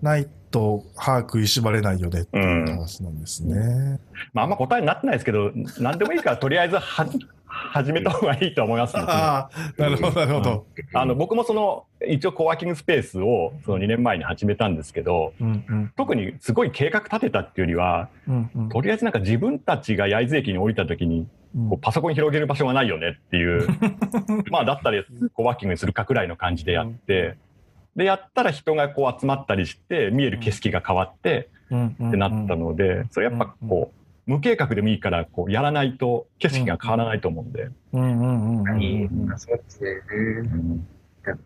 [0.02, 4.00] ないと把握いしばれないよねっていう話なんですね。
[4.32, 6.80] まああんま答えになってないですけど、何でもいいからとりあえずは
[7.46, 9.02] 始めた方がいいと思います、ね。
[9.06, 10.66] ああなるほどなるほど。
[10.94, 23.66] あの僕もその一応コワーキングスペースをその2年前に始めたんですけど、うんうん特にすごい計画立てたっていうよりは、うんうんとりあえずなんか自分たちが焼津駅に降りた時にうんこうパソコン広げる場所がないよねっていう、
[24.50, 25.02] まあだったら
[25.34, 27.36] コワーキングにするかくらいの感じでやって、
[27.96, 33.92] でやったら人がこう集まったりして見える景色が変わってってなったので、それやっぱこ
[34.26, 37.68] う無計画でもいいからこうやらないと景色が変わらないと思うんで。
[37.92, 38.02] うん。
[38.02, 38.60] うん。
[38.60, 38.70] うん。
[38.70, 38.82] うん。
[38.82, 39.38] いいうん。
[39.38, 39.90] そうですね。
[40.08, 40.86] うん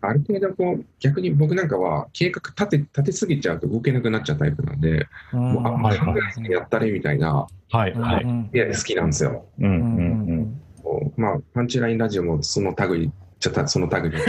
[0.01, 5.39] ある程度こう、逆に僕なんかは計画立て、立てすぎちゃうと動けなくなっちゃうタイプなんで、うん。
[5.39, 7.93] もうあんまり考えずにやったれみたいな、はい。
[7.93, 8.23] はい。
[8.23, 8.49] うん。
[8.53, 9.45] いや、好きなんですよ。
[9.59, 9.65] うん。
[9.65, 9.79] ううん。
[9.79, 10.29] ん。
[10.29, 10.61] うん。
[10.81, 14.17] こうまあ、パンチラインラジオもその類、ちょっとその類で、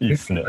[0.00, 0.42] いいですね。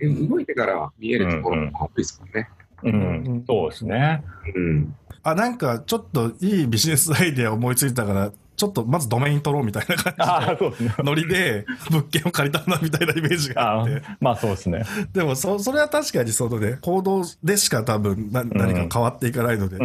[0.00, 2.48] え動いてから見えるところもいいですからね。
[2.82, 2.96] うんう
[3.36, 4.22] ん、そうですね。
[4.54, 4.94] うん。
[5.22, 10.94] あなんかちょっといいビジネスアイデア思いついたからちょっとまずドメイン取ろうみたいな感じ ああ、そうですね。
[10.98, 14.84] ノリで物件を借りたなみたいなイメージがああってーまあそうですね。
[15.12, 19.78] でもそそれは確かにそのね行動でしか多分な何か変わっていかないので。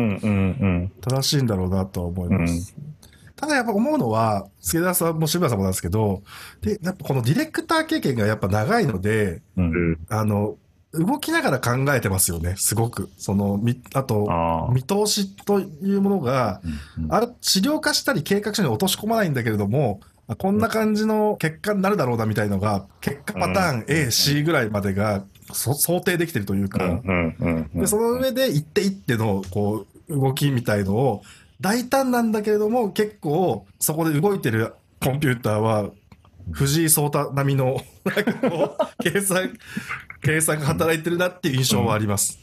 [1.02, 2.76] 正しいんだろうなとは思います。
[3.42, 6.22] ただやっぱ思うのは、助田さんも渋谷さんもなんですけど、
[6.62, 9.62] で、やっぱこのディレクター経験がやっぱ長いので、う。
[9.62, 9.98] うんん。
[10.10, 10.58] あの、
[10.94, 13.10] 動きながら考えてますよね、すごく。
[13.18, 14.72] その、みあと、ああ。
[14.72, 16.62] 見通しというものが、
[16.98, 31.24] うんあれ、資料化したり計画書に落とし込まないんだけれども、あこんな感じの結果になるだろうなみたいのが、結果パターン A、C ぐらいまでがそ想定できてるというか、うんうんうんうんで、その上で一手一手の、こう、動きみたいのを、
[31.62, 35.92] 大胆なんだけれども、結構、そこで動いてるコンピューターは、
[36.52, 39.52] 藤井聡太並みの、 なんかこう、計算、
[40.24, 42.40] 計算が働いてるなっていう印象はあります。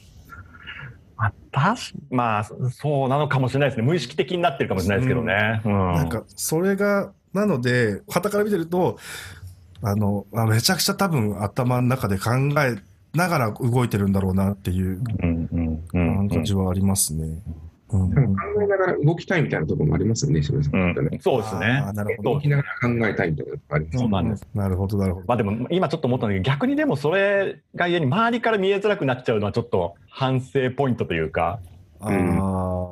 [1.17, 3.87] まあ、確かまあ、そうなのかもしれないですね。
[3.87, 5.63] 無意識的になってるかもしれないですけどね。
[5.65, 5.73] うん。
[5.73, 8.99] なんか、それが、なので、旗から見てると、
[9.83, 12.77] あの、あめちゃくちゃ多分頭の中で考え
[13.15, 17.25] ながら動いてるんだろうなっていううんうんうんうん感じはありますね。
[17.25, 20.99] うんでも考えながら動きたいみたいなところもありますよね、渋谷さん。
[20.99, 21.83] うん、そうですね。
[21.95, 24.47] なるほど動きながら考えたいみたいなところありますそうなんです。
[24.55, 25.27] なるほど、なるほど。
[25.27, 31.61] まあでも今ちょっと思ったんだけど逆にでもそれが家に周りから見えづらくなっちゃうのはちょっと反省ポイントというか
[32.01, 32.11] ああ、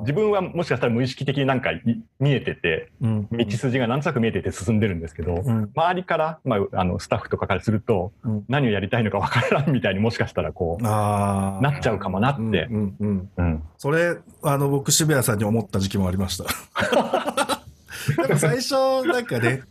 [0.01, 1.81] 自分はもしかしたら無意識的になんかい
[2.19, 3.27] 見えててうん。
[3.31, 5.71] 道筋がなんとなく見えてて進んでるんですけどうん。
[5.75, 8.45] 周りから、まあ、あのスタッフとかからするとうん。
[8.47, 11.63] 何をやりたいのかわからんみたいにもしかしたらこあー。
[11.63, 12.41] なっちゃうかもなって。
[12.41, 13.17] うんうんうん。
[13.17, 16.45] う、うん、それ、あの、僕、渋谷さんに思った時期もありました。
[18.37, 19.63] 最初、なんかね、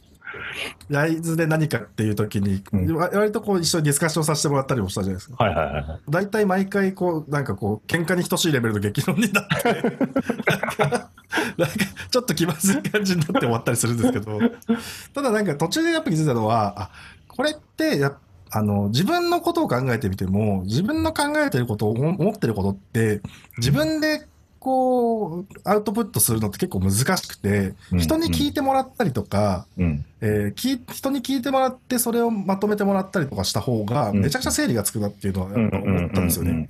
[0.88, 2.96] 焼津で何かっていう時に、うん。
[2.96, 5.44] わ割とこう一緒にディスカッションさせてもらったりもしたじゃないですか。
[5.44, 6.00] はいはいはいはい。
[6.08, 11.10] 大体毎回こう、なんかこう、喧嘩に等しいレベルの激論になって、なんか、
[11.58, 11.74] なんか
[12.10, 14.38] ちょっと気まずい感じになって終わったりするんですけど、
[15.14, 16.90] ただなんか途中でやっぱ気づいたのは、あ、
[17.28, 18.14] これってやっ
[18.50, 23.20] あの、自分のことを考えてみても、自分の考えてること、思思ってることって、
[23.58, 24.26] 自分で
[24.66, 30.04] こう、アウトプットするのって結構難しくて、うん人に聞いてもらったりとか、うん。
[30.20, 34.22] えー人に聞いてもらって、それをまとめてもらったりとかした方が、うん。
[34.22, 35.62] めちゃくちゃ整理がつくなっていうのはうん。
[35.62, 36.68] やっぱ思ったんですよね。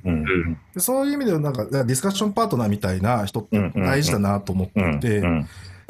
[0.77, 5.23] そういう意味では、なんか、ディスカッションパートナーみたいな人って大事だなと思っていて、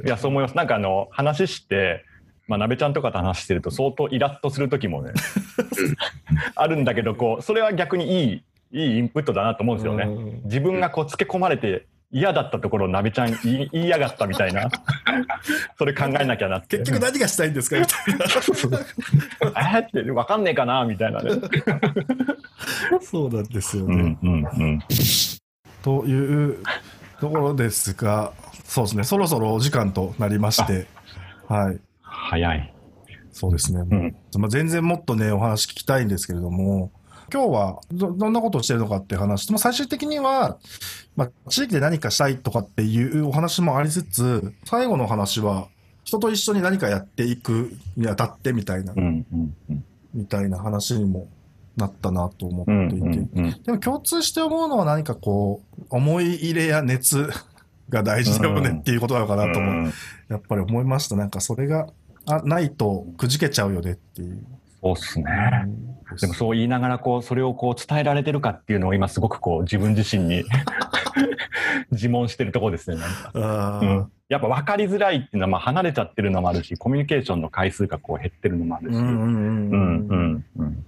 [0.05, 0.57] いやそう思います。
[0.57, 2.05] なんかあの話して
[2.47, 5.11] まあ、鍋ちゃんとかと話してると相当イラッとする時もね
[6.55, 8.43] あるんだけどこうそれは逆にいい
[8.73, 10.05] いいインプットだなと思うんですよね。
[10.05, 10.41] うん。
[10.45, 14.71] 自分がこうつけ込まれて嫌だったところを鍋ちゃん言いやがったみたいな。
[15.79, 16.79] それ考えなきゃなって。
[16.79, 17.79] 結局何がしたいんですか？
[17.81, 18.25] みたいな。
[19.45, 20.85] えーって分かんねえかな？
[20.85, 21.31] みたいなね。
[23.03, 24.19] そうなんですよね。
[24.23, 24.83] うんうんうん。
[25.83, 26.59] という
[27.21, 28.33] ところですが、
[28.65, 30.87] そうですね、そろそろお時間となりまして、
[31.49, 32.73] はい、早い。
[33.31, 34.17] そうですね、うん。
[34.41, 36.91] まあ、全然もっとね、お話聞きたいんですけれども、
[37.33, 40.59] 今日はどどんなことをしてるのかっていう話最終的には、
[41.17, 45.69] まあ、地域で何かしたいとかっていうお話もありつつ、最後の話は、
[46.05, 49.85] 人と一緒に何かやっていくにあたってみたいな、うんうんうん。
[50.15, 51.27] みたいな話にも
[51.77, 57.29] なったなと思うんっていて、うんうんでも共通して思うのは何かこう、思い入れや熱
[57.89, 59.93] が大事だよねっていうことなのかなと思う、うん。
[60.29, 61.17] やっぱり思いました。
[61.17, 61.89] なんかそれが
[62.27, 64.45] あないとくじけちゃうよねっていう。
[64.87, 65.27] そうっすね。
[66.21, 70.45] でもそう言いながらこうそれをこう伝えられてるかっていうのを今すごくこう自分自身に
[71.91, 72.97] 自問してるところですね。
[72.97, 73.81] なんか。
[73.83, 79.11] うん、やっぱ分かりづらいっていうのはまあ離れちゃってるのもあるしコミュニケーションの回数がこう減ってるのもあるし、うんうん。
[79.11, 80.87] うんうんうん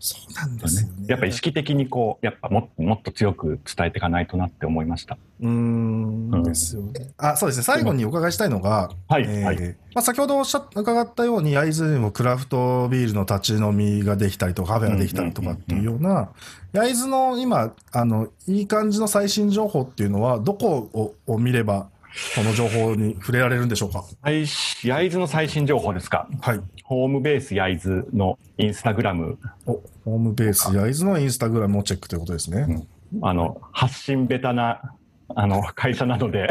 [0.00, 1.06] そうなんですよね。
[1.08, 5.18] やっぱ意識的にこうやっぱもっともっと強く伝えていかないとなって思いました。
[5.40, 7.10] うーんうんですよね。
[7.16, 7.62] あ、そうですね。
[7.64, 9.58] 最後にお伺いしたいのが、はい、えーはい
[9.94, 16.30] まあ、先ほどおっしゃっ伺ったように、焼津にもクラフトビールの立ち飲みができたりとか、カフェができたりとかっていうような、
[16.72, 21.88] 焼津の今、あの、いい感じの最新情報っていうのは、どこをを見れば、
[22.36, 24.04] この情報に触れられるんでしょうか？
[24.22, 24.46] 最
[24.84, 26.28] 焼津の最新情報ですか？
[26.40, 26.60] はい。
[26.84, 29.72] ホームベース焼津のインスタグラムお、
[30.04, 32.86] ホームベース焼津のインスタグラムをチェックということですね。
[33.22, 34.94] あの発信ベタな
[35.28, 36.48] あの会社なので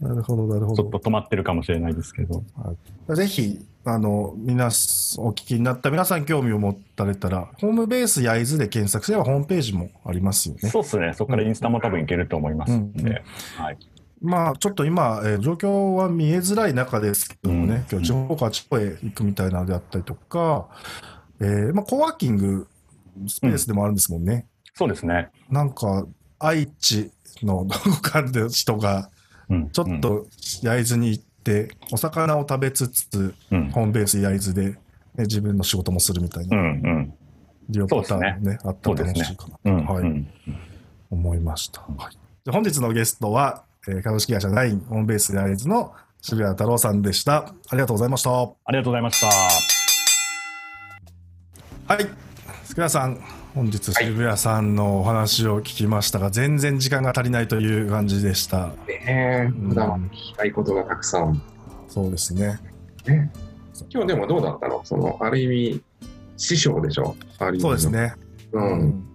[0.00, 0.82] なるほど、なるほど。
[0.82, 2.42] ちょっと止まってるかもしれないですけど。
[3.14, 10.68] ぜひ、あの、皆さん、お聞きになった皆さん興味を持たれたら、ホームベース焼津で検索すればホームページもありますよね。
[10.68, 11.14] そうですね。
[11.14, 13.02] そこからインスタも多分いけると思いますんで。
[13.02, 13.14] うんうん
[13.62, 13.78] はい。
[14.24, 20.68] まあ、ちょっと今、えー状況は見えづらい中ですけどもね、うん今日地方から地方へ行くみたいなのであったりとか、
[21.40, 22.66] えーまあ、コワーキング
[23.26, 24.46] スペースでもあるんですもんね。
[24.72, 25.30] そうですね。
[25.50, 26.06] なんか、
[26.38, 27.10] 愛知
[27.42, 29.10] のどこかの人が、
[29.48, 29.70] うん。
[29.70, 30.26] ちょっと
[30.62, 33.70] 焼津に行って、お魚を食べつつ、うん。
[33.70, 34.78] ホームベース焼津で、ね、
[35.18, 36.64] 自分の仕事もするみたいな、うん。
[36.64, 37.14] うん。
[37.68, 39.86] 利用パターンもね、あったら楽しいかなうん。
[39.86, 40.26] と、はいうん
[41.10, 41.82] 思いました。
[41.82, 45.92] はい、で本日のゲストは、えー株式会社ナインホームベース焼津の
[46.22, 47.36] 渋谷太郎さんでした。
[47.38, 48.30] ありがとうございました。
[48.30, 49.26] はありがとうございました。
[52.02, 52.06] い。
[52.64, 53.20] 福谷さん、
[53.54, 58.68] 本日渋谷さんのお話を聞きましたが、全然時間が足りないという感じでした。
[58.68, 58.72] ね
[59.06, 61.42] え、まだ聞きたいことがたくさん。
[61.86, 62.58] そうですね。
[63.06, 63.30] ね、
[63.90, 64.80] 今日でもどうだったの？
[64.82, 65.82] その、ある意味、
[66.38, 67.14] 師匠でしょ？
[67.38, 68.04] ある意味のそうです。
[68.04, 68.14] ね。
[68.52, 69.06] うん。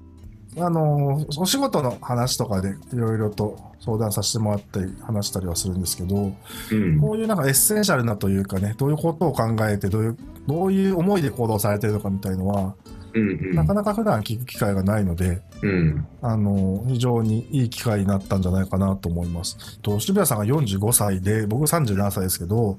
[0.58, 6.34] あのお仕事の話とかでいろいろと相談させてもらったり話したりはするんですけど、
[6.72, 7.00] うん。
[7.00, 12.76] こういうなんかエッセンシャルなというかね、どういうことを考えて、どういう、どういう思いで行動されてるのかみたいのは、
[13.14, 13.56] うんうん。
[13.56, 16.08] なかなか普段聞く機会がないので、うん。
[16.22, 19.80] あの、非常にいい機会になったんじゃないかなと思います。
[19.80, 22.78] と渋谷さんが45歳で、僕37歳ですけど、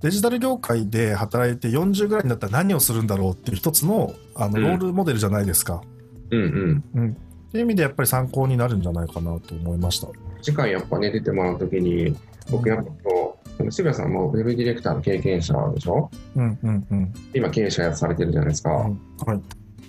[0.00, 5.82] デジタル業界で働いて40ぐらいになったら何をするんだろうっていう一つのあのうんロールモデルじゃないですか。
[5.84, 5.99] うん
[6.30, 6.84] うん。
[6.94, 7.08] うん。
[7.10, 10.08] っていう意味でやっぱり参考になるんじゃないかなと思いました。
[10.42, 12.16] 次回やっぱね、出てもらうときに、
[12.50, 16.10] 僕やっぱこう、渋谷さんもウェブディレクターの経験者でしょ？
[16.36, 17.12] うんうんうん。
[17.34, 18.70] 今経営者やされてるじゃないですか。
[18.70, 19.42] うんはい。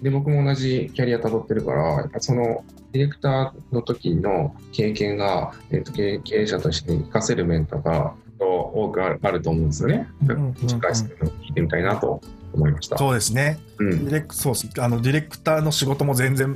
[0.03, 10.09] で、僕も同じキャリア辿ってるから、やっぱそのディレクターの時の経験が、えっと経経営者として活かせる面とか、多くあるあると思うんですよね。
[10.23, 12.19] んうん次回そういうのを聞いてみたいなと
[12.53, 12.97] 思いました。
[12.97, 13.59] そうですね。
[13.77, 16.55] うんディレクそうあのディレクターの仕事も全然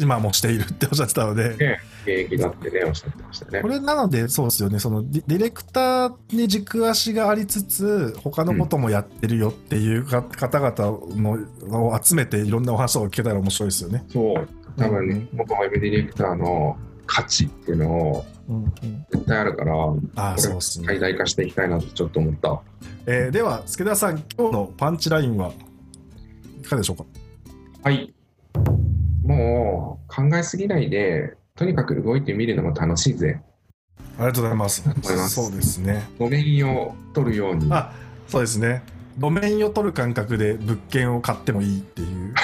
[0.00, 3.68] 今もしているっておっしゃってたので、ね現役だってね、おっしゃってましたねこ。
[3.68, 10.74] れなのでそうですよねそのディレクターに軸足がありつつ他のこともやってるよっていうか方々
[11.14, 14.04] のを集めていろんなお話を聞けたら面白いですよね。
[14.08, 16.76] そう、多分ね、僕もウェブディレクターの
[17.06, 20.98] 価値っていうのをうんうん、絶対あるから、ああこれそうですね最。
[20.98, 22.60] 大化していきたいなとちょっと思った。
[23.06, 25.52] えーでは助田さん今日のパンチラインは
[26.60, 27.04] いかがでしょうか？
[27.84, 28.12] はい。
[29.24, 33.40] もう考えすぎないで、とにかく動いてみるのも楽しいぜ。
[34.18, 34.82] ありがとうございます。
[35.28, 36.02] そうですね。
[36.18, 37.68] 路面を取るように。
[37.70, 37.92] あ
[38.26, 38.82] そうですね。
[39.18, 42.34] 路面を取る感覚で物件を買ってもいいっていう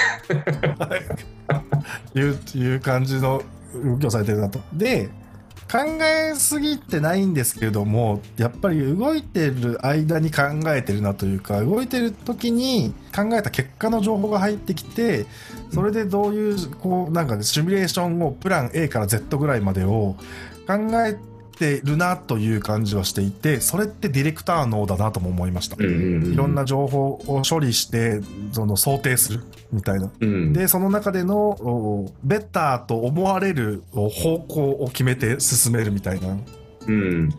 [2.15, 3.41] いういう感じの
[3.73, 4.59] 動きをされてるなと。
[4.73, 5.09] で、
[5.71, 10.41] 考えすぎてないんですけれどもやっぱり動いてる間に考
[10.73, 15.27] えてるなというか動いてる時に考えた結果の情報が入ってきて
[15.71, 20.15] それでどういうこうなんか、ね、シミュレーションをプラン A から Z ぐらいまでを
[20.65, 20.73] 考
[21.05, 21.15] え
[21.59, 26.33] てるなという感じはしていてそれってディレクター脳だなとも思いました、うんうんうん。
[26.33, 28.21] いろんな情報を処理して
[28.53, 30.09] その想定するみたいな。
[30.19, 30.53] うん。
[30.53, 36.37] でその中でのおベッターと思われるお方向を決めて進めるみたいな。
[36.87, 37.29] うん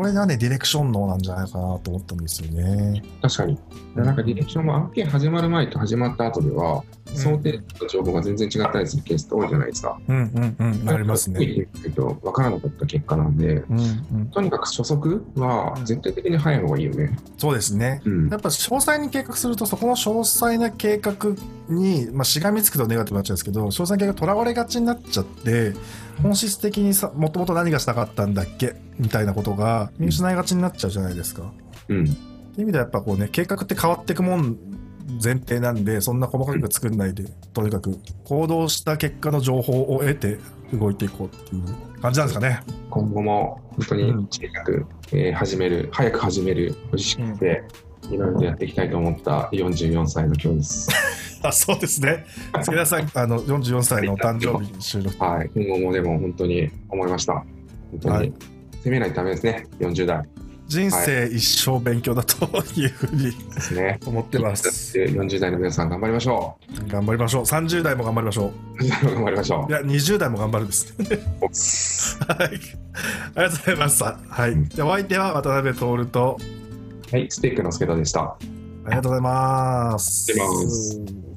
[0.00, 3.02] これがねディレクション脳なんじゃないかなと思ったんですよね。
[3.20, 3.58] 確かに。
[3.94, 6.82] なんかディレクションも案件始まる前と始まった後では、
[7.12, 10.00] 想定の情報が全然違ったりするケースって多いじゃないですか。
[10.08, 10.88] うんうんうん。
[10.88, 11.38] ありますね。
[11.38, 14.30] 分からなかった結果なんで、うんうん。
[14.30, 17.18] とにかく初速は絶対的に早い方がいいよね。
[17.36, 18.00] そうですね。
[18.06, 18.28] うん。
[18.30, 21.14] やっぱ詳細に計画するとそこの詳細な計画
[21.70, 25.72] に、まあ、しがみつくとネガティブになっちゃうんですけど詳細な計画とらわれがちになっちゃって
[26.22, 28.76] 本質的にさもともと何がしたかったんだっけ？
[28.98, 31.52] みたいなことが見失いがちになっちゃうじゃないですか。
[31.88, 32.04] うん。
[32.04, 32.14] ってい
[32.58, 34.58] う意味ではやっぱこうね計画って変わっていくもん
[35.22, 40.38] 前提なんでそんな細かく作んないで、とにかく行動した結果の情報を得て
[40.72, 42.60] 動いていこうっていう感じなんですかね。
[42.90, 47.64] 今後も本当に小さく、えー始める、早く始める、欲しくて、
[48.10, 50.88] いろいろやっていきたいと思った44歳の今日です。
[51.42, 52.26] あそうですね。
[52.62, 55.24] 助田さんあの44歳のお誕生日に収録。
[55.24, 55.50] はい。
[55.54, 57.34] 今後もでも本当に思いました。
[57.34, 58.32] 本当に、はい
[58.80, 59.66] 責めないとダメですね。
[59.78, 60.22] 40代
[60.66, 62.46] 人生一生勉強だと
[62.78, 63.98] いうふうにですね。
[64.06, 64.96] 思ってます。
[64.96, 66.56] 40代の皆さん頑張りましょ
[66.86, 67.42] 頑張りましょう。
[67.42, 68.82] 30代も頑張りましょう。
[68.82, 69.72] 40代も頑張りましょう。
[69.72, 70.94] いや、20代も頑張るです。
[71.00, 71.02] う。
[71.02, 72.48] はい。
[72.48, 72.58] あり
[73.34, 74.18] がとうございました。
[74.28, 74.68] はい。
[74.68, 76.38] じゃあお相手は渡辺徹と、
[77.12, 78.22] はい、ステークの助田でした。
[78.22, 78.38] あ
[78.90, 81.29] りがとうございます